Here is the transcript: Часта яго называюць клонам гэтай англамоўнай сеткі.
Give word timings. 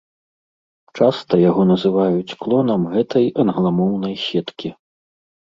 Часта 0.99 1.33
яго 1.49 1.65
называюць 1.73 2.35
клонам 2.41 2.81
гэтай 2.95 3.29
англамоўнай 3.45 4.19
сеткі. 4.27 4.75